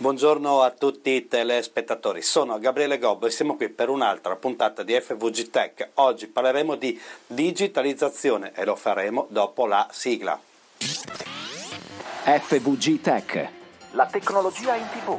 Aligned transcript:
Buongiorno 0.00 0.62
a 0.62 0.70
tutti 0.70 1.10
i 1.10 1.26
telespettatori, 1.26 2.22
sono 2.22 2.60
Gabriele 2.60 3.00
Gobbo 3.00 3.26
e 3.26 3.30
siamo 3.30 3.56
qui 3.56 3.68
per 3.68 3.88
un'altra 3.88 4.36
puntata 4.36 4.84
di 4.84 4.92
FVG 4.92 5.50
Tech. 5.50 5.88
Oggi 5.94 6.28
parleremo 6.28 6.76
di 6.76 6.96
digitalizzazione 7.26 8.52
e 8.54 8.64
lo 8.64 8.76
faremo 8.76 9.26
dopo 9.28 9.66
la 9.66 9.88
sigla. 9.90 10.38
FVG 10.78 13.00
Tech. 13.00 13.50
La 13.90 14.06
tecnologia 14.06 14.76
in 14.76 14.86
tv. 14.86 15.18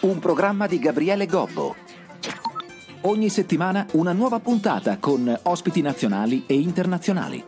Un 0.00 0.18
programma 0.18 0.66
di 0.66 0.80
Gabriele 0.80 1.26
Gobbo. 1.26 1.76
Ogni 3.02 3.28
settimana 3.28 3.86
una 3.92 4.12
nuova 4.12 4.40
puntata 4.40 4.98
con 4.98 5.38
ospiti 5.44 5.82
nazionali 5.82 6.42
e 6.48 6.54
internazionali. 6.54 7.44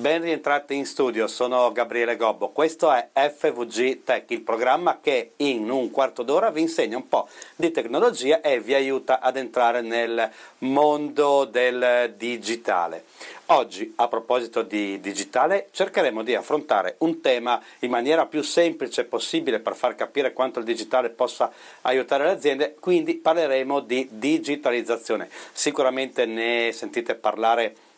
Ben 0.00 0.22
rientrati 0.22 0.76
in 0.76 0.86
studio, 0.86 1.26
sono 1.26 1.70
Gabriele 1.72 2.16
Gobbo. 2.16 2.48
Questo 2.48 2.90
è 2.90 3.10
FVG 3.12 4.02
Tech, 4.02 4.30
il 4.30 4.40
programma 4.40 4.98
che 4.98 5.32
in 5.36 5.68
un 5.68 5.90
quarto 5.90 6.22
d'ora 6.22 6.50
vi 6.50 6.62
insegna 6.62 6.96
un 6.96 7.06
po' 7.06 7.28
di 7.54 7.70
tecnologia 7.70 8.40
e 8.40 8.60
vi 8.60 8.72
aiuta 8.72 9.20
ad 9.20 9.36
entrare 9.36 9.82
nel 9.82 10.30
mondo 10.60 11.44
del 11.44 12.14
digitale. 12.16 13.04
Oggi, 13.46 13.92
a 13.96 14.08
proposito 14.08 14.62
di 14.62 15.00
digitale, 15.00 15.68
cercheremo 15.70 16.22
di 16.22 16.34
affrontare 16.34 16.94
un 17.00 17.20
tema 17.20 17.60
in 17.80 17.90
maniera 17.90 18.24
più 18.24 18.40
semplice 18.40 19.04
possibile 19.04 19.58
per 19.58 19.76
far 19.76 19.96
capire 19.96 20.32
quanto 20.32 20.60
il 20.60 20.64
digitale 20.64 21.10
possa 21.10 21.52
aiutare 21.82 22.24
le 22.24 22.30
aziende, 22.30 22.74
quindi 22.80 23.16
parleremo 23.16 23.80
di 23.80 24.08
digitalizzazione. 24.10 25.28
Sicuramente 25.52 26.24
ne 26.24 26.72
sentite 26.72 27.16
parlare 27.16 27.88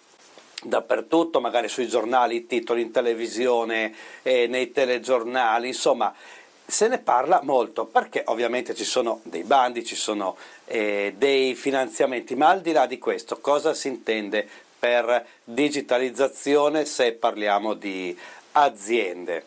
dappertutto, 0.62 1.40
magari 1.40 1.68
sui 1.68 1.88
giornali, 1.88 2.46
titoli 2.46 2.82
in 2.82 2.90
televisione, 2.90 3.94
eh, 4.22 4.46
nei 4.46 4.72
telegiornali, 4.72 5.68
insomma 5.68 6.14
se 6.64 6.88
ne 6.88 6.98
parla 6.98 7.40
molto 7.42 7.84
perché 7.84 8.22
ovviamente 8.26 8.74
ci 8.74 8.84
sono 8.84 9.20
dei 9.24 9.42
bandi, 9.42 9.84
ci 9.84 9.96
sono 9.96 10.36
eh, 10.64 11.12
dei 11.18 11.54
finanziamenti, 11.54 12.34
ma 12.34 12.48
al 12.48 12.62
di 12.62 12.72
là 12.72 12.86
di 12.86 12.98
questo 12.98 13.40
cosa 13.40 13.74
si 13.74 13.88
intende 13.88 14.48
per 14.78 15.26
digitalizzazione 15.44 16.86
se 16.86 17.12
parliamo 17.12 17.74
di 17.74 18.16
aziende? 18.52 19.44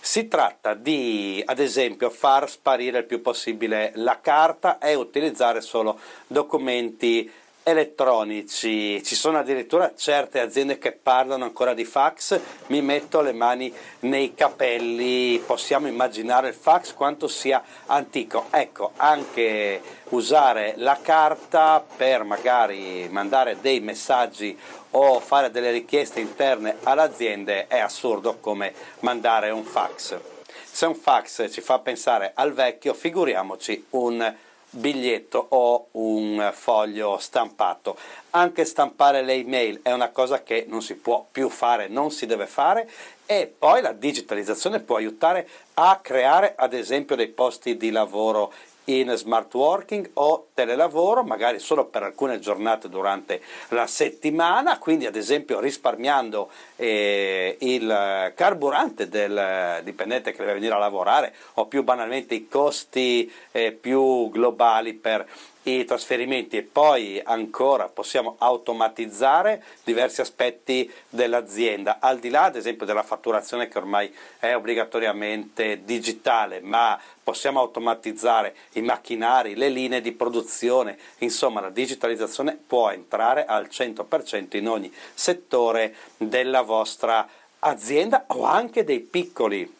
Si 0.00 0.26
tratta 0.26 0.74
di, 0.74 1.42
ad 1.46 1.58
esempio, 1.58 2.10
far 2.10 2.48
sparire 2.50 2.98
il 2.98 3.04
più 3.04 3.20
possibile 3.20 3.92
la 3.94 4.18
carta 4.20 4.78
e 4.78 4.94
utilizzare 4.94 5.60
solo 5.60 5.98
documenti 6.26 7.30
elettronici, 7.68 9.02
ci 9.04 9.14
sono 9.14 9.38
addirittura 9.38 9.92
certe 9.94 10.40
aziende 10.40 10.78
che 10.78 10.92
parlano 10.92 11.44
ancora 11.44 11.74
di 11.74 11.84
fax, 11.84 12.40
mi 12.68 12.80
metto 12.80 13.20
le 13.20 13.32
mani 13.32 13.72
nei 14.00 14.32
capelli, 14.34 15.42
possiamo 15.44 15.86
immaginare 15.86 16.48
il 16.48 16.54
fax 16.54 16.94
quanto 16.94 17.28
sia 17.28 17.62
antico. 17.86 18.46
Ecco, 18.50 18.92
anche 18.96 19.82
usare 20.10 20.74
la 20.76 20.98
carta 21.02 21.84
per 21.96 22.24
magari 22.24 23.06
mandare 23.10 23.58
dei 23.60 23.80
messaggi 23.80 24.58
o 24.92 25.20
fare 25.20 25.50
delle 25.50 25.70
richieste 25.70 26.20
interne 26.20 26.76
all'azienda 26.84 27.66
è 27.66 27.78
assurdo 27.78 28.38
come 28.40 28.72
mandare 29.00 29.50
un 29.50 29.64
fax. 29.64 30.18
Se 30.64 30.86
un 30.86 30.94
fax 30.94 31.50
ci 31.52 31.60
fa 31.60 31.80
pensare 31.80 32.32
al 32.34 32.54
vecchio, 32.54 32.94
figuriamoci 32.94 33.86
un 33.90 34.34
biglietto 34.78 35.46
o 35.50 35.88
un 35.92 36.50
foglio 36.54 37.18
stampato. 37.18 37.96
Anche 38.30 38.64
stampare 38.64 39.22
le 39.22 39.34
email 39.34 39.80
è 39.82 39.92
una 39.92 40.10
cosa 40.10 40.42
che 40.42 40.64
non 40.68 40.82
si 40.82 40.94
può 40.94 41.26
più 41.30 41.48
fare, 41.48 41.88
non 41.88 42.10
si 42.10 42.26
deve 42.26 42.46
fare 42.46 42.88
e 43.26 43.52
poi 43.58 43.82
la 43.82 43.92
digitalizzazione 43.92 44.80
può 44.80 44.96
aiutare 44.96 45.46
a 45.74 45.98
creare 46.02 46.54
ad 46.56 46.72
esempio 46.72 47.14
dei 47.14 47.28
posti 47.28 47.76
di 47.76 47.90
lavoro 47.90 48.52
in 48.88 49.14
smart 49.16 49.52
working 49.54 50.10
o 50.14 50.48
telelavoro, 50.54 51.22
magari 51.22 51.58
solo 51.58 51.86
per 51.86 52.02
alcune 52.02 52.38
giornate 52.38 52.88
durante 52.88 53.40
la 53.68 53.86
settimana, 53.86 54.78
quindi 54.78 55.06
ad 55.06 55.16
esempio 55.16 55.60
risparmiando 55.60 56.50
eh, 56.76 57.56
il 57.60 58.32
carburante 58.34 59.08
del 59.08 59.80
dipendente 59.82 60.32
che 60.32 60.38
deve 60.38 60.54
venire 60.54 60.74
a 60.74 60.78
lavorare 60.78 61.34
o 61.54 61.66
più 61.66 61.82
banalmente 61.82 62.34
i 62.34 62.48
costi 62.48 63.30
eh, 63.52 63.72
più 63.72 64.30
globali 64.30 64.94
per 64.94 65.26
i 65.68 65.84
trasferimenti 65.84 66.56
e 66.56 66.62
poi 66.62 67.20
ancora 67.22 67.88
possiamo 67.88 68.36
automatizzare 68.38 69.62
diversi 69.84 70.20
aspetti 70.20 70.90
dell'azienda, 71.08 71.98
al 72.00 72.18
di 72.18 72.30
là 72.30 72.44
ad 72.44 72.56
esempio 72.56 72.86
della 72.86 73.02
fatturazione 73.02 73.68
che 73.68 73.78
ormai 73.78 74.14
è 74.38 74.54
obbligatoriamente 74.54 75.84
digitale, 75.84 76.60
ma 76.60 76.98
possiamo 77.22 77.60
automatizzare 77.60 78.54
i 78.72 78.82
macchinari, 78.82 79.54
le 79.54 79.68
linee 79.68 80.00
di 80.00 80.12
produzione, 80.12 80.98
insomma 81.18 81.60
la 81.60 81.70
digitalizzazione 81.70 82.58
può 82.66 82.90
entrare 82.90 83.44
al 83.44 83.68
100% 83.70 84.56
in 84.56 84.68
ogni 84.68 84.92
settore 85.14 85.94
della 86.16 86.62
vostra 86.62 87.28
azienda 87.60 88.24
o 88.28 88.44
anche 88.44 88.84
dei 88.84 89.00
piccoli 89.00 89.76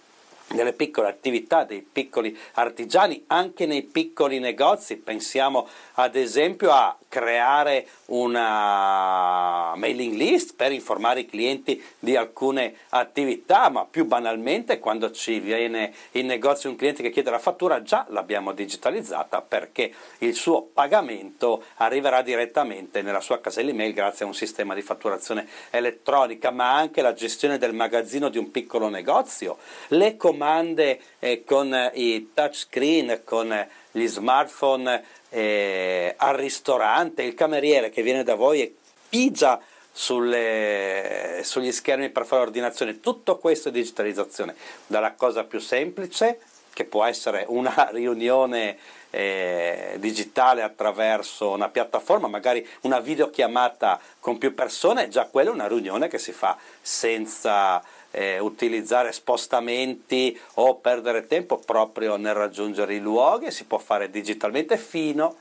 delle 0.49 0.73
piccole 0.73 1.09
attività, 1.09 1.65
dei 1.65 1.81
piccoli 1.81 2.37
artigiani, 2.55 3.25
anche 3.29 3.67
nei 3.67 3.83
piccoli 3.83 4.39
negozi. 4.39 4.97
Pensiamo 4.97 5.69
ad 5.95 6.17
esempio 6.17 6.71
a 6.73 6.97
creare 7.09 7.87
una 8.07 9.75
mailing 9.77 10.15
list 10.15 10.55
per 10.55 10.73
informare 10.73 11.21
i 11.21 11.27
clienti 11.27 11.83
di 11.99 12.17
alcune 12.17 12.75
attività, 12.91 13.69
ma 13.71 13.85
più 13.85 14.05
banalmente 14.05 14.79
quando 14.79 15.11
ci 15.11 15.41
viene 15.41 15.93
in 16.13 16.27
negozio 16.27 16.71
un 16.71 16.77
cliente 16.77 17.03
che 17.03 17.11
chiede 17.11 17.31
la 17.31 17.39
fattura 17.39 17.83
già 17.83 18.07
l'abbiamo 18.11 18.53
digitalizzata 18.53 19.41
perché 19.41 19.93
il 20.19 20.35
suo 20.35 20.63
pagamento 20.63 21.65
arriverà 21.77 22.23
direttamente 22.23 23.03
nella 23.03 23.21
sua 23.21 23.41
casella 23.41 23.71
email 23.71 23.93
grazie 23.93 24.25
a 24.25 24.29
un 24.29 24.35
sistema 24.35 24.75
di 24.75 24.83
fatturazione 24.83 25.47
elettronica, 25.71 26.51
ma 26.51 26.75
anche 26.75 27.03
la 27.03 27.15
gestione 27.15 27.59
del 27.59 27.75
magazzino 27.75 28.29
di 28.29 28.39
un 28.39 28.51
piccolo 28.51 28.89
negozio, 28.89 29.59
le 29.89 30.17
comande 30.39 31.01
eh, 31.19 31.43
con 31.45 31.91
i 31.95 32.31
touchscreen, 32.33 33.23
con 33.25 33.67
gli 33.91 34.07
smartphone 34.07 35.03
eh, 35.31 36.15
al 36.17 36.37
ristorante, 36.37 37.25
il 37.25 37.35
cameriere 37.35 37.91
che 37.91 38.03
viene 38.03 38.23
da 38.23 38.37
voi 38.37 38.63
e 38.63 38.75
pigia 39.09 39.61
sulle, 39.91 41.41
sugli 41.43 41.73
schermi 41.73 42.11
per 42.11 42.25
fare 42.25 42.43
l'ordinazione. 42.43 43.01
Tutto 43.01 43.39
questo 43.39 43.71
è 43.71 43.73
digitalizzazione, 43.73 44.55
dalla 44.87 45.15
cosa 45.15 45.43
più 45.43 45.59
semplice, 45.59 46.39
che 46.73 46.85
può 46.85 47.05
essere 47.05 47.45
una 47.49 47.89
riunione 47.91 48.79
eh, 49.11 49.97
digitale 49.99 50.63
attraverso 50.63 51.51
una 51.51 51.69
piattaforma, 51.69 52.29
magari 52.29 52.67
una 52.83 53.01
videochiamata 53.01 54.01
con 54.21 54.39
più 54.39 54.55
persone, 54.55 55.09
già 55.09 55.27
quella 55.27 55.51
è 55.51 55.53
una 55.53 55.69
riunione 55.69 56.09
che 56.09 56.19
si 56.19 56.33
fa 56.33 56.57
senza 56.81 57.83
eh, 58.11 58.39
utilizzare 58.39 59.13
spostamenti 59.13 60.39
o 60.55 60.77
perdere 60.77 61.27
tempo 61.27 61.59
proprio 61.59 62.17
nel 62.17 62.35
raggiungere 62.35 62.95
i 62.95 63.01
luoghi, 63.01 63.51
si 63.51 63.65
può 63.65 63.79
fare 63.79 64.11
digitalmente 64.11 64.77
fino 64.77 65.37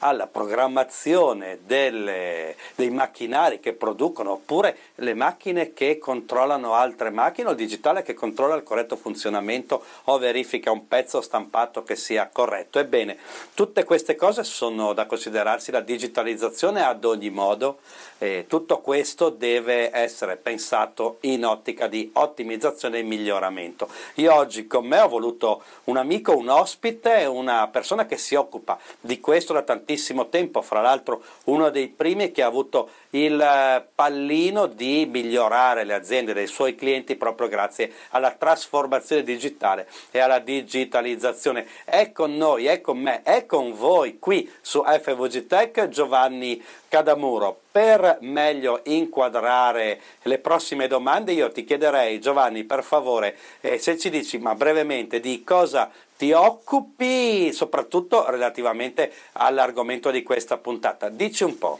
alla 0.00 0.26
programmazione 0.26 1.60
delle, 1.64 2.56
dei 2.74 2.90
macchinari 2.90 3.60
che 3.60 3.72
producono 3.72 4.32
oppure 4.32 4.76
le 4.96 5.14
macchine 5.14 5.72
che 5.72 5.98
controllano 5.98 6.74
altre 6.74 7.10
macchine 7.10 7.48
o 7.48 7.50
il 7.52 7.56
digitale 7.56 8.02
che 8.02 8.12
controlla 8.12 8.56
il 8.56 8.62
corretto 8.62 8.96
funzionamento 8.96 9.82
o 10.04 10.18
verifica 10.18 10.70
un 10.70 10.86
pezzo 10.86 11.20
stampato 11.20 11.82
che 11.82 11.96
sia 11.96 12.28
corretto. 12.30 12.78
Ebbene, 12.78 13.16
tutte 13.54 13.84
queste 13.84 14.16
cose 14.16 14.44
sono 14.44 14.92
da 14.92 15.06
considerarsi 15.06 15.70
la 15.70 15.80
digitalizzazione 15.80 16.84
ad 16.84 17.04
ogni 17.04 17.30
modo. 17.30 17.78
Eh, 18.18 18.44
tutto 18.48 18.78
questo 18.78 19.30
deve 19.30 19.90
essere 19.92 20.36
pensato 20.36 21.18
in 21.20 21.44
ottica 21.44 21.86
di 21.86 22.10
ottimizzazione 22.14 22.98
e 22.98 23.02
miglioramento. 23.02 23.88
Io 24.14 24.34
oggi 24.34 24.66
con 24.66 24.86
me 24.86 25.00
ho 25.00 25.08
voluto 25.08 25.62
un 25.84 25.96
amico, 25.96 26.36
un 26.36 26.48
ospite, 26.48 27.24
una 27.24 27.68
persona 27.68 28.06
che 28.06 28.16
si 28.16 28.34
occupa 28.34 28.78
di 29.00 29.20
questo 29.20 29.52
da 29.52 29.62
tantissimo 29.62 29.84
tantissimo 29.86 30.28
tempo, 30.28 30.62
fra 30.62 30.80
l'altro 30.80 31.22
uno 31.44 31.70
dei 31.70 31.86
primi 31.86 32.32
che 32.32 32.42
ha 32.42 32.46
avuto 32.46 32.90
il 33.10 33.40
eh, 33.40 33.86
pallino 33.94 34.66
di 34.66 35.06
migliorare 35.08 35.84
le 35.84 35.94
aziende 35.94 36.34
dei 36.34 36.48
suoi 36.48 36.74
clienti 36.74 37.14
proprio 37.14 37.46
grazie 37.46 37.92
alla 38.10 38.32
trasformazione 38.32 39.22
digitale 39.22 39.86
e 40.10 40.18
alla 40.18 40.40
digitalizzazione. 40.40 41.66
È 41.84 42.10
con 42.10 42.36
noi, 42.36 42.66
è 42.66 42.80
con 42.80 42.98
me, 42.98 43.22
è 43.22 43.46
con 43.46 43.72
voi 43.74 44.18
qui 44.18 44.50
su 44.60 44.82
FVG 44.82 45.46
Tech 45.46 45.88
Giovanni 45.88 46.62
Cadamuro. 46.88 47.60
Per 47.70 48.18
meglio 48.22 48.80
inquadrare 48.84 50.00
le 50.22 50.38
prossime 50.38 50.88
domande 50.88 51.32
io 51.32 51.52
ti 51.52 51.64
chiederei 51.64 52.18
Giovanni 52.20 52.64
per 52.64 52.82
favore 52.82 53.36
eh, 53.60 53.76
se 53.78 53.98
ci 53.98 54.08
dici 54.08 54.38
ma 54.38 54.54
brevemente 54.54 55.20
di 55.20 55.44
cosa 55.44 55.90
ti 56.16 56.32
occupi 56.32 57.52
soprattutto 57.52 58.28
relativamente 58.30 59.12
all'argomento 59.32 60.10
di 60.10 60.22
questa 60.22 60.58
puntata. 60.58 61.08
Dici 61.08 61.44
un 61.44 61.58
po'. 61.58 61.78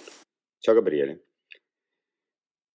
Ciao 0.58 0.74
Gabriele. 0.74 1.24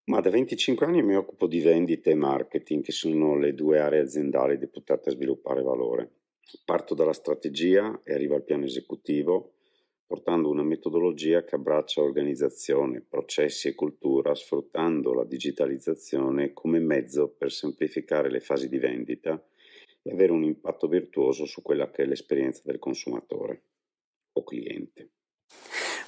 Ma 0.06 0.20
da 0.20 0.30
25 0.32 0.86
anni 0.86 1.04
mi 1.04 1.16
occupo 1.16 1.48
di 1.48 1.62
vendite 1.62 2.10
e 2.10 2.16
marketing, 2.16 2.84
che 2.84 2.92
sono 2.92 3.38
le 3.38 3.54
due 3.54 3.80
aree 3.80 4.02
aziendali 4.02 4.58
deputate 4.58 5.10
a 5.10 5.12
sviluppare 5.14 5.62
valore. 5.62 6.12
Parto 6.66 6.96
dalla 6.96 7.14
strategia 7.14 8.02
e 8.04 8.14
arrivo 8.14 8.36
al 8.36 8.44
piano 8.44 8.66
esecutivo, 8.66 9.54
portando 10.06 10.50
una 10.50 10.64
metodologia 10.64 11.46
che 11.46 11.56
abbraccia 11.56 12.02
organizzazione, 12.02 13.06
processi 13.08 13.70
e 13.70 13.76
cultura, 13.76 14.36
sfruttando 14.36 15.14
la 15.14 15.24
digitalizzazione 15.24 16.52
come 16.52 16.80
mezzo 16.80 17.30
per 17.30 17.52
semplificare 17.52 18.30
le 18.30 18.42
fasi 18.42 18.68
di 18.68 18.80
vendita 18.80 19.42
e 20.02 20.12
avere 20.12 20.32
un 20.32 20.44
impatto 20.44 20.88
virtuoso 20.88 21.46
su 21.46 21.62
quella 21.62 21.90
che 21.90 22.04
è 22.04 22.06
l'esperienza 22.06 22.62
del 22.66 22.80
consumatore 22.80 23.66
o 24.34 24.44
cliente. 24.44 25.12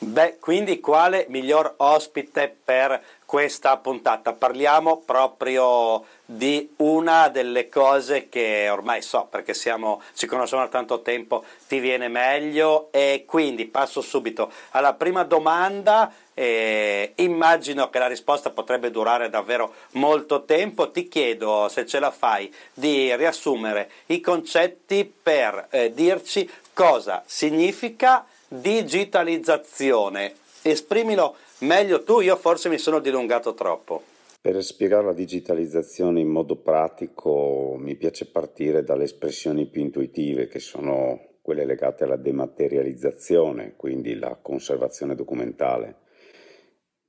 Beh, 0.05 0.37
quindi 0.39 0.81
quale 0.81 1.25
miglior 1.29 1.75
ospite 1.77 2.53
per 2.63 3.01
questa 3.25 3.77
puntata? 3.77 4.33
Parliamo 4.33 4.97
proprio 4.97 6.03
di 6.25 6.73
una 6.77 7.29
delle 7.29 7.69
cose 7.69 8.27
che 8.27 8.67
ormai 8.69 9.01
so 9.01 9.27
perché 9.31 9.53
siamo, 9.53 10.01
ci 10.13 10.27
conosciamo 10.27 10.63
da 10.63 10.69
tanto 10.69 11.01
tempo, 11.01 11.45
ti 11.67 11.79
viene 11.79 12.09
meglio 12.09 12.89
e 12.91 13.23
quindi 13.25 13.65
passo 13.65 14.01
subito 14.01 14.51
alla 14.71 14.93
prima 14.93 15.23
domanda. 15.23 16.11
Eh, 16.33 17.13
immagino 17.17 17.89
che 17.89 17.99
la 17.99 18.07
risposta 18.07 18.49
potrebbe 18.49 18.91
durare 18.91 19.29
davvero 19.29 19.73
molto 19.91 20.43
tempo. 20.43 20.91
Ti 20.91 21.07
chiedo 21.07 21.69
se 21.69 21.85
ce 21.85 21.99
la 21.99 22.11
fai 22.11 22.53
di 22.73 23.15
riassumere 23.15 23.89
i 24.07 24.19
concetti 24.19 25.11
per 25.23 25.67
eh, 25.69 25.93
dirci 25.93 26.49
cosa 26.73 27.23
significa 27.25 28.25
digitalizzazione. 28.61 30.33
Esprimilo 30.61 31.35
meglio 31.59 32.03
tu, 32.03 32.19
io 32.19 32.35
forse 32.35 32.69
mi 32.69 32.77
sono 32.77 32.99
dilungato 32.99 33.53
troppo. 33.53 34.03
Per 34.39 34.61
spiegare 34.63 35.05
la 35.05 35.13
digitalizzazione 35.13 36.19
in 36.19 36.27
modo 36.27 36.57
pratico 36.57 37.75
mi 37.77 37.95
piace 37.95 38.25
partire 38.25 38.83
dalle 38.83 39.05
espressioni 39.05 39.65
più 39.67 39.81
intuitive 39.81 40.47
che 40.47 40.59
sono 40.59 41.37
quelle 41.41 41.65
legate 41.65 42.03
alla 42.03 42.17
dematerializzazione, 42.17 43.75
quindi 43.75 44.15
la 44.15 44.37
conservazione 44.41 45.15
documentale. 45.15 45.99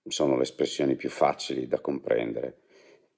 Sono 0.06 0.36
le 0.36 0.42
espressioni 0.42 0.96
più 0.96 1.08
facili 1.08 1.66
da 1.66 1.80
comprendere 1.80 2.63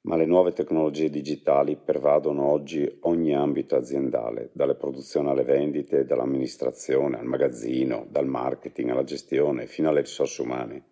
ma 0.06 0.14
le 0.14 0.24
nuove 0.24 0.52
tecnologie 0.52 1.10
digitali 1.10 1.76
pervadono 1.76 2.48
oggi 2.48 2.98
ogni 3.00 3.34
ambito 3.34 3.74
aziendale, 3.74 4.50
dalle 4.52 4.76
produzioni 4.76 5.28
alle 5.28 5.42
vendite, 5.42 6.04
dall'amministrazione 6.04 7.18
al 7.18 7.26
magazzino, 7.26 8.06
dal 8.08 8.26
marketing 8.26 8.90
alla 8.90 9.02
gestione, 9.02 9.66
fino 9.66 9.88
alle 9.88 10.02
risorse 10.02 10.42
umane. 10.42 10.84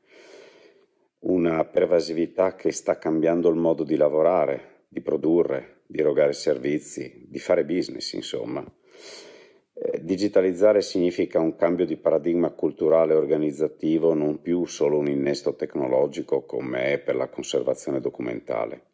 Una 1.20 1.64
pervasività 1.64 2.56
che 2.56 2.72
sta 2.72 2.98
cambiando 2.98 3.48
il 3.48 3.54
modo 3.54 3.84
di 3.84 3.94
lavorare, 3.94 4.86
di 4.88 5.00
produrre, 5.00 5.82
di 5.86 6.00
erogare 6.00 6.32
servizi, 6.32 7.26
di 7.28 7.38
fare 7.38 7.64
business, 7.64 8.14
insomma. 8.14 8.64
Eh, 9.74 10.02
digitalizzare 10.02 10.82
significa 10.82 11.38
un 11.38 11.54
cambio 11.54 11.86
di 11.86 11.96
paradigma 11.96 12.50
culturale 12.50 13.12
e 13.12 13.16
organizzativo, 13.16 14.12
non 14.12 14.40
più 14.40 14.64
solo 14.64 14.98
un 14.98 15.06
innesto 15.06 15.54
tecnologico 15.54 16.44
come 16.44 16.94
è 16.94 16.98
per 16.98 17.14
la 17.14 17.28
conservazione 17.28 18.00
documentale. 18.00 18.88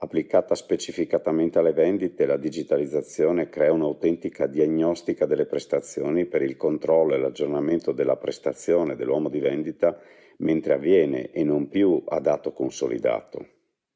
Applicata 0.00 0.54
specificatamente 0.54 1.58
alle 1.58 1.72
vendite, 1.72 2.24
la 2.24 2.36
digitalizzazione 2.36 3.48
crea 3.48 3.72
un'autentica 3.72 4.46
diagnostica 4.46 5.26
delle 5.26 5.44
prestazioni 5.44 6.24
per 6.24 6.42
il 6.42 6.56
controllo 6.56 7.14
e 7.14 7.18
l'aggiornamento 7.18 7.90
della 7.90 8.16
prestazione 8.16 8.94
dell'uomo 8.94 9.28
di 9.28 9.40
vendita 9.40 9.98
mentre 10.38 10.74
avviene 10.74 11.32
e 11.32 11.42
non 11.42 11.68
più 11.68 12.00
a 12.06 12.20
dato 12.20 12.52
consolidato. 12.52 13.46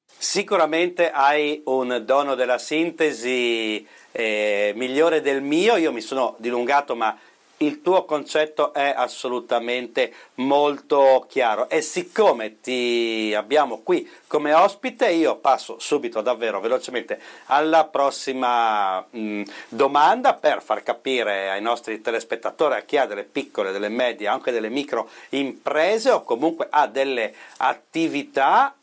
Sicuramente 0.04 1.10
hai 1.10 1.62
un 1.66 2.02
dono 2.04 2.34
della 2.34 2.58
sintesi 2.58 3.86
eh, 4.10 4.72
migliore 4.74 5.20
del 5.20 5.40
mio, 5.40 5.76
io 5.76 5.92
mi 5.92 6.00
sono 6.00 6.36
dilungato 6.38 6.96
ma 6.96 7.16
il 7.62 7.80
tuo 7.80 8.04
concetto 8.04 8.72
è 8.72 8.92
assolutamente 8.94 10.12
molto 10.36 11.24
chiaro 11.28 11.68
e 11.68 11.80
siccome 11.80 12.60
ti 12.60 13.32
abbiamo 13.36 13.78
qui 13.82 14.08
come 14.26 14.52
ospite 14.52 15.10
io 15.10 15.36
passo 15.36 15.78
subito 15.78 16.20
davvero 16.20 16.60
velocemente 16.60 17.20
alla 17.46 17.84
prossima 17.84 19.00
mh, 19.00 19.42
domanda 19.68 20.34
per 20.34 20.62
far 20.62 20.82
capire 20.82 21.50
ai 21.50 21.62
nostri 21.62 22.00
telespettatori 22.00 22.74
a 22.74 22.82
chi 22.82 22.96
ha 22.96 23.06
delle 23.06 23.24
piccole, 23.24 23.72
delle 23.72 23.88
medie, 23.88 24.26
anche 24.26 24.50
delle 24.50 24.68
micro 24.68 25.08
imprese 25.30 26.10
o 26.10 26.22
comunque 26.22 26.66
ha 26.70 26.86
delle 26.86 27.34
attività 27.58 28.74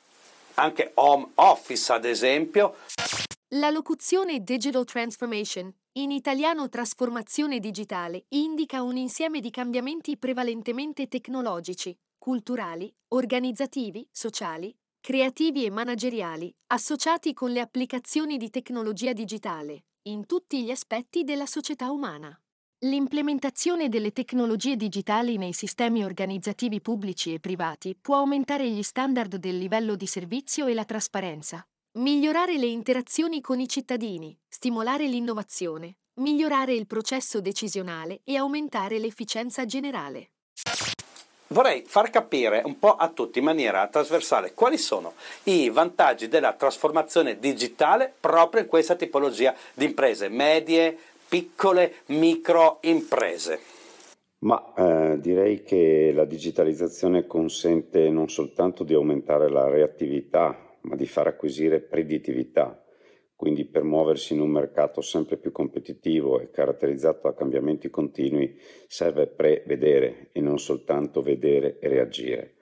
anche 0.55 0.91
home 0.95 1.31
office 1.35 1.91
ad 1.91 2.05
esempio. 2.05 2.75
La 3.53 3.69
locuzione 3.69 4.43
digital 4.43 4.85
transformation 4.85 5.73
in 5.93 6.11
italiano 6.11 6.69
trasformazione 6.69 7.59
digitale 7.59 8.25
indica 8.29 8.83
un 8.83 8.95
insieme 8.95 9.39
di 9.39 9.49
cambiamenti 9.49 10.17
prevalentemente 10.17 11.07
tecnologici, 11.07 11.97
culturali, 12.17 12.93
organizzativi, 13.09 14.07
sociali, 14.11 14.75
creativi 15.01 15.65
e 15.65 15.71
manageriali, 15.71 16.53
associati 16.67 17.33
con 17.33 17.51
le 17.51 17.59
applicazioni 17.59 18.37
di 18.37 18.51
tecnologia 18.51 19.13
digitale, 19.13 19.85
in 20.03 20.27
tutti 20.27 20.63
gli 20.63 20.69
aspetti 20.69 21.23
della 21.23 21.47
società 21.47 21.89
umana. 21.89 22.39
L'implementazione 22.81 23.89
delle 23.89 24.11
tecnologie 24.11 24.75
digitali 24.75 25.37
nei 25.37 25.53
sistemi 25.53 26.03
organizzativi 26.03 26.79
pubblici 26.81 27.33
e 27.33 27.39
privati 27.39 27.97
può 27.99 28.17
aumentare 28.17 28.69
gli 28.69 28.83
standard 28.83 29.35
del 29.37 29.57
livello 29.57 29.95
di 29.95 30.05
servizio 30.05 30.67
e 30.67 30.73
la 30.73 30.85
trasparenza, 30.85 31.67
Migliorare 31.93 32.55
le 32.57 32.67
interazioni 32.67 33.41
con 33.41 33.59
i 33.59 33.67
cittadini, 33.67 34.37
stimolare 34.47 35.07
l'innovazione, 35.07 35.95
migliorare 36.17 36.71
il 36.71 36.85
processo 36.85 37.41
decisionale 37.41 38.21
e 38.25 38.37
aumentare 38.37 38.99
l'efficienza 38.99 39.65
generale. 39.65 40.29
Vorrei 41.47 41.81
far 41.87 42.11
capire 42.11 42.61
un 42.63 42.77
po' 42.77 42.95
a 42.95 43.09
tutti 43.09 43.39
in 43.39 43.45
maniera 43.45 43.87
trasversale 43.87 44.53
quali 44.53 44.77
sono 44.77 45.13
i 45.45 45.71
vantaggi 45.71 46.27
della 46.27 46.53
trasformazione 46.53 47.39
digitale 47.39 48.13
proprio 48.19 48.61
in 48.61 48.67
questa 48.67 48.93
tipologia 48.93 49.55
di 49.73 49.85
imprese, 49.85 50.29
medie, 50.29 50.95
piccole, 51.27 52.03
micro 52.09 52.77
imprese. 52.81 53.59
Ma 54.41 54.63
eh, 54.77 55.19
direi 55.19 55.63
che 55.63 56.11
la 56.13 56.25
digitalizzazione 56.25 57.25
consente 57.25 58.11
non 58.11 58.29
soltanto 58.29 58.83
di 58.83 58.93
aumentare 58.93 59.49
la 59.49 59.67
reattività 59.67 60.67
ma 60.81 60.95
di 60.95 61.05
far 61.05 61.27
acquisire 61.27 61.81
predittività, 61.81 62.83
quindi 63.35 63.65
per 63.65 63.83
muoversi 63.83 64.33
in 64.33 64.41
un 64.41 64.49
mercato 64.49 65.01
sempre 65.01 65.37
più 65.37 65.51
competitivo 65.51 66.39
e 66.39 66.51
caratterizzato 66.51 67.27
da 67.27 67.33
cambiamenti 67.33 67.89
continui 67.89 68.59
serve 68.87 69.27
prevedere 69.27 70.29
e 70.31 70.41
non 70.41 70.59
soltanto 70.59 71.21
vedere 71.21 71.79
e 71.79 71.87
reagire. 71.87 72.55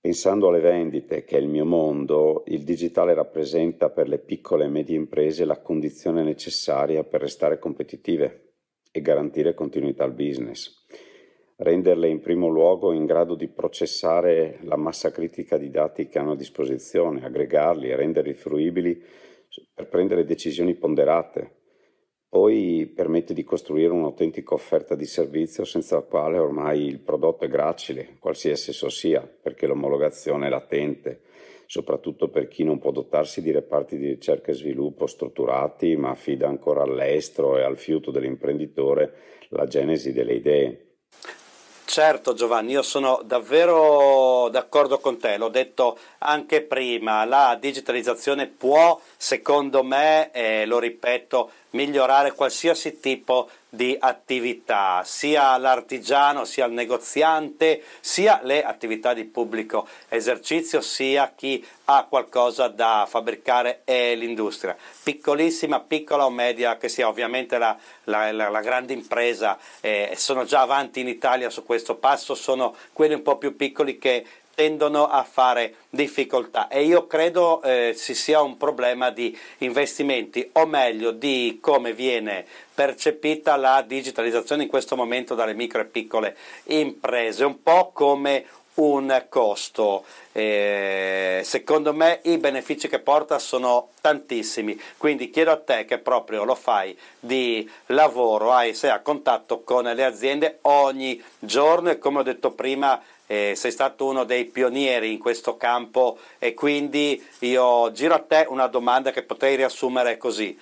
Pensando 0.00 0.48
alle 0.48 0.58
vendite, 0.58 1.22
che 1.22 1.36
è 1.36 1.40
il 1.40 1.46
mio 1.46 1.64
mondo, 1.64 2.42
il 2.48 2.64
digitale 2.64 3.14
rappresenta 3.14 3.88
per 3.90 4.08
le 4.08 4.18
piccole 4.18 4.64
e 4.64 4.68
medie 4.68 4.96
imprese 4.96 5.44
la 5.44 5.60
condizione 5.60 6.24
necessaria 6.24 7.04
per 7.04 7.20
restare 7.20 7.60
competitive 7.60 8.54
e 8.90 9.00
garantire 9.00 9.54
continuità 9.54 10.02
al 10.02 10.12
business 10.12 10.84
renderle 11.62 12.08
in 12.08 12.20
primo 12.20 12.48
luogo 12.48 12.92
in 12.92 13.06
grado 13.06 13.34
di 13.34 13.48
processare 13.48 14.58
la 14.62 14.76
massa 14.76 15.10
critica 15.10 15.56
di 15.56 15.70
dati 15.70 16.08
che 16.08 16.18
hanno 16.18 16.32
a 16.32 16.36
disposizione, 16.36 17.24
aggregarli 17.24 17.88
e 17.88 17.96
renderli 17.96 18.34
fruibili 18.34 19.00
per 19.72 19.88
prendere 19.88 20.24
decisioni 20.24 20.74
ponderate. 20.74 21.60
Poi 22.28 22.90
permette 22.94 23.34
di 23.34 23.44
costruire 23.44 23.92
un'autentica 23.92 24.54
offerta 24.54 24.94
di 24.94 25.04
servizio 25.04 25.64
senza 25.64 25.96
la 25.96 26.02
quale 26.02 26.38
ormai 26.38 26.86
il 26.86 26.98
prodotto 26.98 27.44
è 27.44 27.48
gracile, 27.48 28.16
qualsiasi 28.18 28.70
esso 28.70 28.88
sia, 28.88 29.20
perché 29.20 29.66
l'omologazione 29.66 30.46
è 30.46 30.48
latente, 30.48 31.20
soprattutto 31.66 32.30
per 32.30 32.48
chi 32.48 32.64
non 32.64 32.78
può 32.78 32.90
dotarsi 32.90 33.42
di 33.42 33.50
reparti 33.50 33.98
di 33.98 34.08
ricerca 34.08 34.50
e 34.50 34.54
sviluppo 34.54 35.06
strutturati, 35.06 35.94
ma 35.96 36.10
affida 36.10 36.48
ancora 36.48 36.82
all'estero 36.82 37.58
e 37.58 37.62
al 37.62 37.76
fiuto 37.76 38.10
dell'imprenditore 38.10 39.12
la 39.50 39.66
genesi 39.66 40.12
delle 40.12 40.32
idee. 40.32 40.91
Certo 41.92 42.32
Giovanni, 42.32 42.72
io 42.72 42.80
sono 42.80 43.20
davvero 43.22 44.48
d'accordo 44.50 44.98
con 44.98 45.18
te, 45.18 45.36
l'ho 45.36 45.50
detto 45.50 45.98
anche 46.20 46.62
prima, 46.62 47.26
la 47.26 47.54
digitalizzazione 47.60 48.46
può, 48.46 48.98
secondo 49.14 49.82
me, 49.82 50.30
e 50.30 50.64
lo 50.64 50.78
ripeto, 50.78 51.50
migliorare 51.72 52.32
qualsiasi 52.32 52.98
tipo 52.98 53.46
di 53.46 53.61
attività, 53.98 55.02
sia 55.02 55.56
l'artigiano, 55.56 56.44
sia 56.44 56.66
il 56.66 56.72
negoziante, 56.72 57.82
sia 58.00 58.40
le 58.42 58.64
attività 58.64 59.14
di 59.14 59.24
pubblico 59.24 59.88
esercizio, 60.08 60.82
sia 60.82 61.32
chi 61.34 61.64
ha 61.86 62.04
qualcosa 62.08 62.68
da 62.68 63.06
fabbricare 63.08 63.80
e 63.84 64.14
l'industria. 64.14 64.76
Piccolissima, 65.02 65.80
piccola 65.80 66.26
o 66.26 66.30
media 66.30 66.76
che 66.76 66.90
sia, 66.90 67.08
ovviamente 67.08 67.56
la, 67.56 67.76
la, 68.04 68.30
la, 68.30 68.50
la 68.50 68.60
grande 68.60 68.92
impresa, 68.92 69.58
eh, 69.80 70.12
sono 70.16 70.44
già 70.44 70.60
avanti 70.60 71.00
in 71.00 71.08
Italia 71.08 71.48
su 71.48 71.64
questo 71.64 71.96
passo, 71.96 72.34
sono 72.34 72.76
quelli 72.92 73.14
un 73.14 73.22
po' 73.22 73.38
più 73.38 73.56
piccoli 73.56 73.96
che 73.96 74.26
tendono 74.54 75.06
a 75.06 75.22
fare 75.24 75.74
difficoltà 75.88 76.68
e 76.68 76.84
io 76.84 77.06
credo 77.06 77.62
eh, 77.62 77.94
ci 77.96 78.14
sia 78.14 78.40
un 78.40 78.56
problema 78.56 79.10
di 79.10 79.36
investimenti 79.58 80.48
o 80.52 80.66
meglio 80.66 81.10
di 81.10 81.58
come 81.60 81.92
viene 81.92 82.44
percepita 82.74 83.56
la 83.56 83.82
digitalizzazione 83.86 84.62
in 84.62 84.68
questo 84.68 84.96
momento 84.96 85.34
dalle 85.34 85.54
micro 85.54 85.80
e 85.80 85.84
piccole 85.84 86.36
imprese, 86.64 87.44
un 87.44 87.62
po' 87.62 87.90
come 87.92 88.44
un 88.74 89.24
costo. 89.28 90.04
Eh, 90.32 91.42
secondo 91.44 91.92
me 91.92 92.20
i 92.22 92.38
benefici 92.38 92.88
che 92.88 93.00
porta 93.00 93.38
sono 93.38 93.88
tantissimi, 94.00 94.80
quindi 94.96 95.30
chiedo 95.30 95.50
a 95.50 95.58
te 95.58 95.84
che 95.84 95.98
proprio 95.98 96.44
lo 96.44 96.54
fai 96.54 96.96
di 97.20 97.68
lavoro, 97.86 98.52
hai, 98.52 98.74
sei 98.74 98.90
a 98.90 99.00
contatto 99.00 99.60
con 99.60 99.84
le 99.84 100.04
aziende 100.04 100.58
ogni 100.62 101.22
giorno 101.38 101.90
e 101.90 101.98
come 101.98 102.20
ho 102.20 102.22
detto 102.22 102.52
prima 102.52 103.00
eh, 103.32 103.54
sei 103.56 103.70
stato 103.70 104.04
uno 104.04 104.24
dei 104.24 104.44
pionieri 104.44 105.10
in 105.10 105.18
questo 105.18 105.56
campo 105.56 106.18
e 106.38 106.52
quindi 106.52 107.22
io 107.38 107.90
giro 107.92 108.12
a 108.12 108.18
te 108.18 108.44
una 108.50 108.66
domanda 108.66 109.10
che 109.10 109.22
potrei 109.22 109.56
riassumere 109.56 110.18
così. 110.18 110.58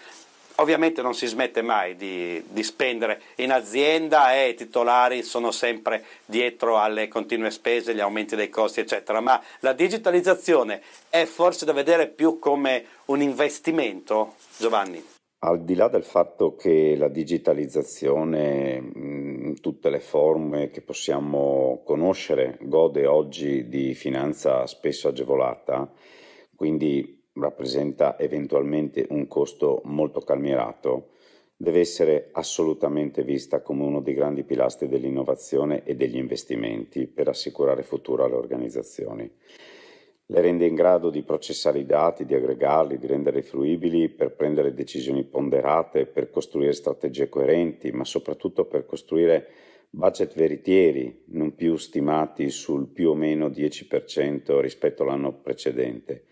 Ovviamente 0.57 1.03
non 1.03 1.15
si 1.15 1.27
smette 1.27 1.63
mai 1.63 1.97
di, 1.97 2.41
di, 2.47 2.63
spendere 2.63 3.23
in 3.37 3.51
azienda 3.51 4.35
e 4.35 4.51
i 4.51 4.55
titolari 4.55 5.25
sono 5.25 5.51
sempre 5.51 6.05
dietro 6.25 6.79
alle 6.79 7.09
continue 7.09 7.51
spese, 7.51 7.95
gli 7.95 8.01
aumenti 8.01 8.37
dei 8.37 8.51
costi, 8.51 8.81
eccetera, 8.81 9.21
ma 9.21 9.43
la 9.61 9.73
digitalizzazione 9.73 10.83
è 11.09 11.25
forse 11.25 11.65
da 11.65 11.73
vedere 11.73 12.07
più 12.07 12.39
come 12.39 12.85
un 13.07 13.21
investimento, 13.21 14.35
Giovanni? 14.59 15.03
Al 15.43 15.63
di 15.63 15.75
là 15.75 15.89
del 15.89 16.05
fatto 16.05 16.55
che 16.55 16.95
la 16.99 17.09
digitalizzazione 17.09 18.91
tutte 19.61 19.91
le 19.91 20.01
forme 20.01 20.71
che 20.71 20.81
possiamo 20.81 21.83
conoscere 21.85 22.59
gode 22.63 23.07
oggi 23.07 23.69
di 23.69 23.95
finanza 23.95 24.67
spesso 24.67 25.09
agevolata, 25.09 25.93
quindi 26.57 27.23
rappresenta 27.35 28.19
eventualmente 28.19 29.07
un 29.11 29.27
costo 29.29 29.81
molto 29.85 30.21
calmierato, 30.21 31.11
deve 31.57 31.81
essere 31.81 32.31
assolutamente 32.33 33.23
vista 33.23 33.61
come 33.61 33.85
uno 33.85 34.01
dei 34.01 34.15
grandi 34.15 34.45
pilastri 34.45 34.89
dell'innovazione 34.89 35.85
e 35.85 35.95
degli 35.95 36.17
investimenti 36.17 37.07
per 37.07 37.29
assicurare 37.29 37.83
futuro 37.83 38.25
alle 38.25 38.35
organizzazioni. 38.35 39.31
Le 40.31 40.41
rende 40.41 40.65
in 40.65 40.77
grado 40.77 41.11
di 41.11 41.25
processare 41.25 41.81
i 41.81 41.85
dati, 41.85 42.25
di 42.25 42.35
aggregarli, 42.35 42.99
di 42.99 43.09
renderli 43.09 43.43
fruibili 43.43 44.09
per 44.09 44.37
prendere 44.37 44.73
decisioni 44.73 45.25
ponderate, 45.25 46.07
per 46.07 46.31
costruire 46.31 46.73
strategie 46.73 47.29
coerenti, 47.29 47.91
ma 47.91 48.05
soprattutto 48.05 48.65
per 48.67 48.87
costruire 48.87 49.49
budget 49.91 50.37
veritieri, 50.37 51.25
non 51.31 51.57
più 51.57 51.75
stimati 51.77 52.49
sul 52.49 52.93
più 52.93 53.11
o 53.11 53.15
meno 53.17 53.49
10% 53.49 54.61
rispetto 54.61 55.03
all'anno 55.03 55.41
precedente 55.41 56.27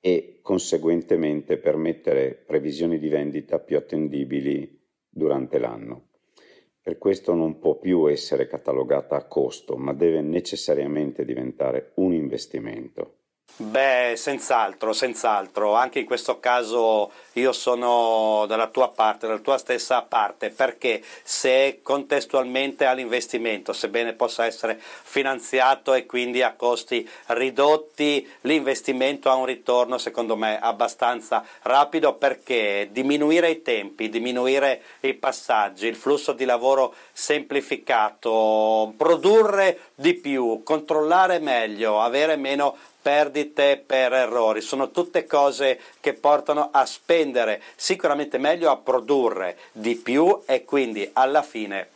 e 0.00 0.40
conseguentemente 0.42 1.56
permettere 1.56 2.34
previsioni 2.34 2.98
di 2.98 3.08
vendita 3.08 3.58
più 3.58 3.78
attendibili 3.78 4.86
durante 5.08 5.58
l'anno. 5.58 6.10
Per 6.84 6.98
questo 6.98 7.32
non 7.32 7.58
può 7.60 7.78
più 7.78 8.10
essere 8.10 8.46
catalogata 8.46 9.16
a 9.16 9.24
costo, 9.24 9.78
ma 9.78 9.94
deve 9.94 10.20
necessariamente 10.20 11.24
diventare 11.24 11.92
un 11.94 12.12
investimento. 12.12 13.23
Beh, 13.56 14.14
senz'altro, 14.16 14.92
senz'altro, 14.92 15.74
anche 15.74 16.00
in 16.00 16.06
questo 16.06 16.40
caso 16.40 17.12
io 17.34 17.52
sono 17.52 18.46
dalla 18.48 18.66
tua 18.66 18.88
parte, 18.88 19.28
dalla 19.28 19.38
tua 19.38 19.58
stessa 19.58 20.02
parte, 20.02 20.50
perché 20.50 21.00
se 21.22 21.78
contestualmente 21.80 22.84
all'investimento, 22.84 23.72
sebbene 23.72 24.14
possa 24.14 24.44
essere 24.44 24.76
finanziato 24.80 25.94
e 25.94 26.04
quindi 26.04 26.42
a 26.42 26.54
costi 26.54 27.08
ridotti, 27.26 28.28
l'investimento 28.40 29.30
ha 29.30 29.34
un 29.34 29.46
ritorno 29.46 29.98
secondo 29.98 30.34
me 30.34 30.58
abbastanza 30.58 31.44
rapido 31.62 32.14
perché 32.14 32.88
diminuire 32.90 33.50
i 33.50 33.62
tempi, 33.62 34.08
diminuire 34.08 34.82
i 35.02 35.14
passaggi, 35.14 35.86
il 35.86 35.94
flusso 35.94 36.32
di 36.32 36.44
lavoro 36.44 36.92
semplificato, 37.12 38.92
produrre 38.96 39.78
di 39.94 40.14
più, 40.14 40.62
controllare 40.64 41.38
meglio, 41.38 42.00
avere 42.00 42.34
meno 42.34 42.76
perdite 43.04 43.82
per 43.84 44.14
errori, 44.14 44.62
sono 44.62 44.90
tutte 44.90 45.26
cose 45.26 45.78
che 46.00 46.14
portano 46.14 46.70
a 46.72 46.86
spendere 46.86 47.60
sicuramente 47.76 48.38
meglio, 48.38 48.70
a 48.70 48.78
produrre 48.78 49.58
di 49.72 49.94
più 49.94 50.40
e 50.46 50.64
quindi 50.64 51.10
alla 51.12 51.42
fine 51.42 51.88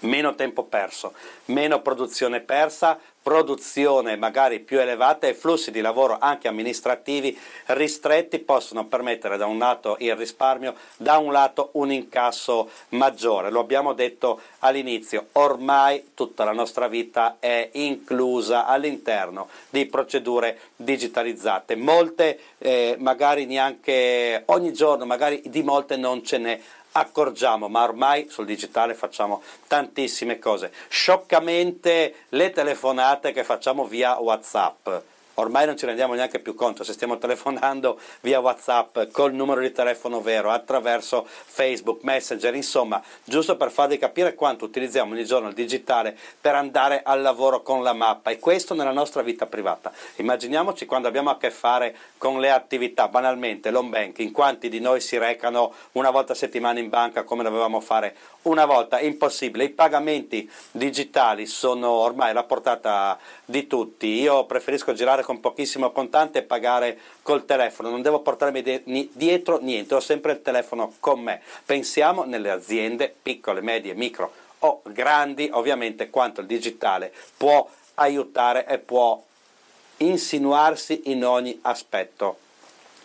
meno 0.00 0.34
tempo 0.34 0.64
perso, 0.64 1.12
meno 1.46 1.80
produzione 1.80 2.40
persa, 2.40 2.98
produzione 3.22 4.16
magari 4.16 4.60
più 4.60 4.80
elevata 4.80 5.26
e 5.26 5.34
flussi 5.34 5.70
di 5.70 5.80
lavoro 5.80 6.16
anche 6.18 6.48
amministrativi 6.48 7.38
ristretti 7.66 8.38
possono 8.38 8.86
permettere 8.86 9.36
da 9.36 9.46
un 9.46 9.58
lato 9.58 9.96
il 10.00 10.16
risparmio, 10.16 10.74
da 10.96 11.18
un 11.18 11.30
lato 11.30 11.70
un 11.72 11.92
incasso 11.92 12.70
maggiore. 12.90 13.50
Lo 13.50 13.60
abbiamo 13.60 13.92
detto 13.92 14.40
all'inizio, 14.60 15.26
ormai 15.32 16.12
tutta 16.14 16.44
la 16.44 16.52
nostra 16.52 16.88
vita 16.88 17.36
è 17.40 17.68
inclusa 17.72 18.66
all'interno 18.66 19.48
di 19.68 19.84
procedure 19.86 20.58
digitalizzate. 20.76 21.76
Molte 21.76 22.38
eh, 22.58 22.96
magari 22.98 23.44
neanche 23.44 24.42
ogni 24.46 24.72
giorno, 24.72 25.04
magari 25.04 25.42
di 25.44 25.62
molte 25.62 25.96
non 25.96 26.24
ce 26.24 26.38
n'è 26.38 26.60
accorgiamo, 26.92 27.68
ma 27.68 27.82
ormai 27.82 28.28
sul 28.28 28.46
digitale 28.46 28.94
facciamo 28.94 29.42
tantissime 29.66 30.38
cose. 30.38 30.72
Scioccamente 30.88 32.26
le 32.30 32.50
telefonate 32.50 33.32
che 33.32 33.44
facciamo 33.44 33.86
via 33.86 34.18
WhatsApp 34.18 34.88
ormai 35.34 35.66
non 35.66 35.76
ci 35.76 35.86
rendiamo 35.86 36.14
neanche 36.14 36.38
più 36.38 36.54
conto 36.54 36.84
se 36.84 36.92
stiamo 36.92 37.16
telefonando 37.18 37.98
via 38.20 38.40
WhatsApp 38.40 39.10
col 39.12 39.32
numero 39.32 39.60
di 39.60 39.72
telefono 39.72 40.20
vero, 40.20 40.50
attraverso 40.50 41.26
Facebook, 41.26 42.02
Messenger, 42.02 42.54
insomma, 42.54 43.02
giusto 43.24 43.56
per 43.56 43.70
farvi 43.70 43.98
capire 43.98 44.34
quanto 44.34 44.64
utilizziamo 44.64 45.12
ogni 45.12 45.24
giorno 45.24 45.48
il 45.48 45.54
digitale 45.54 46.16
per 46.40 46.54
andare 46.54 47.02
al 47.04 47.20
lavoro 47.22 47.62
con 47.62 47.82
la 47.82 47.92
mappa 47.92 48.30
e 48.30 48.38
questo 48.38 48.74
nella 48.74 48.92
nostra 48.92 49.22
vita 49.22 49.46
privata. 49.46 49.92
Immaginiamoci 50.16 50.86
quando 50.86 51.08
abbiamo 51.08 51.30
a 51.30 51.36
che 51.36 51.50
fare 51.50 51.96
con 52.18 52.40
le 52.40 52.50
attività, 52.50 53.08
banalmente 53.08 53.70
l'home 53.70 53.90
banking, 53.90 54.30
quanti 54.30 54.68
di 54.68 54.80
noi 54.80 55.00
si 55.00 55.18
recano 55.18 55.72
una 55.92 56.10
volta 56.10 56.32
a 56.32 56.36
settimana 56.36 56.78
in 56.78 56.88
banca 56.88 57.24
come 57.24 57.42
dovevamo 57.42 57.80
fare 57.80 58.14
una 58.42 58.64
volta, 58.64 59.00
impossibile. 59.00 59.64
I 59.64 59.70
pagamenti 59.70 60.50
digitali 60.70 61.46
sono 61.46 61.90
ormai 61.90 62.30
alla 62.30 62.44
portata 62.44 63.18
di 63.44 63.66
tutti. 63.66 64.06
Io 64.06 64.44
preferisco 64.44 64.92
girare 64.92 65.22
con 65.22 65.40
pochissimo 65.40 65.90
contante 65.90 66.38
e 66.38 66.42
pagare 66.42 66.98
col 67.22 67.44
telefono, 67.44 67.90
non 67.90 68.02
devo 68.02 68.20
portarmi 68.20 68.62
dietro 69.12 69.58
niente, 69.60 69.94
ho 69.94 70.00
sempre 70.00 70.32
il 70.32 70.42
telefono 70.42 70.94
con 71.00 71.20
me. 71.20 71.42
Pensiamo 71.64 72.24
nelle 72.24 72.50
aziende 72.50 73.14
piccole, 73.22 73.60
medie, 73.60 73.94
micro 73.94 74.32
o 74.60 74.82
grandi, 74.84 75.48
ovviamente 75.52 76.10
quanto 76.10 76.40
il 76.40 76.46
digitale 76.46 77.12
può 77.36 77.68
aiutare 77.94 78.66
e 78.66 78.78
può 78.78 79.22
insinuarsi 79.98 81.02
in 81.04 81.24
ogni 81.24 81.58
aspetto 81.62 82.38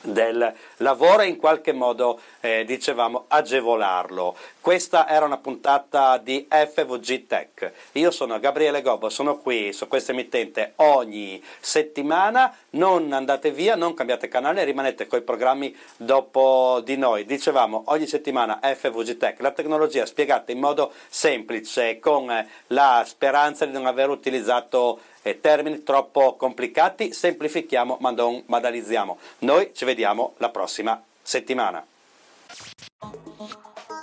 del 0.05 0.53
lavoro 0.77 1.21
e 1.21 1.27
in 1.27 1.37
qualche 1.37 1.73
modo 1.73 2.19
eh, 2.39 2.63
dicevamo 2.65 3.25
agevolarlo. 3.27 4.35
Questa 4.61 5.07
era 5.07 5.25
una 5.25 5.37
puntata 5.37 6.17
di 6.17 6.47
FVG 6.49 7.27
Tech. 7.27 7.71
Io 7.93 8.09
sono 8.09 8.39
Gabriele 8.39 8.81
Gobbo, 8.81 9.09
sono 9.09 9.37
qui 9.37 9.71
su 9.73 9.87
questa 9.87 10.11
emittente 10.11 10.73
ogni 10.77 11.41
settimana. 11.59 12.51
Non 12.71 13.13
andate 13.13 13.51
via, 13.51 13.75
non 13.75 13.93
cambiate 13.93 14.27
canale, 14.27 14.63
rimanete 14.63 15.05
con 15.05 15.19
i 15.19 15.21
programmi 15.21 15.75
dopo 15.97 16.81
di 16.83 16.97
noi. 16.97 17.25
Dicevamo 17.25 17.83
ogni 17.87 18.07
settimana 18.07 18.59
FVG 18.61 19.17
Tech, 19.17 19.39
la 19.41 19.51
tecnologia 19.51 20.05
spiegata 20.05 20.51
in 20.51 20.59
modo 20.59 20.91
semplice, 21.09 21.99
con 21.99 22.31
la 22.67 23.03
speranza 23.05 23.65
di 23.65 23.71
non 23.71 23.85
aver 23.85 24.09
utilizzato 24.09 24.99
eh, 25.25 25.41
termini 25.41 25.81
troppo 25.81 26.35
complicati, 26.35 27.11
semplifichiamo 27.11 27.97
ma 27.99 28.11
non 28.11 28.43
banalizziamo. 28.45 29.17
Noi 29.39 29.71
ci 29.73 29.83
vediamo 29.83 30.35
la 30.37 30.49
prossima 30.49 31.01
settimana. 31.21 31.83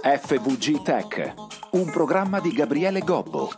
FVG 0.02 0.82
Tech, 0.82 1.34
un 1.72 1.90
programma 1.92 2.40
di 2.40 2.52
Gabriele 2.52 3.00
Gobbo. 3.00 3.52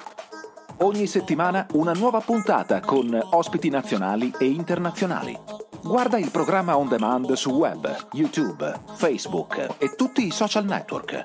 Ogni 0.79 1.07
settimana 1.07 1.67
una 1.73 1.93
nuova 1.93 2.21
puntata 2.21 2.81
con 2.81 3.19
ospiti 3.31 3.69
nazionali 3.71 4.33
e 4.39 4.45
internazionali. 4.45 5.39
Guarda 5.83 6.19
il 6.19 6.31
programma 6.31 6.77
on 6.77 6.89
demand 6.89 7.33
su 7.33 7.51
web, 7.51 8.09
YouTube, 8.13 8.81
Facebook 8.97 9.77
e 9.79 9.95
tutti 9.95 10.27
i 10.27 10.31
social 10.31 10.67
network. 10.67 11.25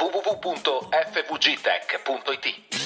www.fvgtech.it 0.00 2.77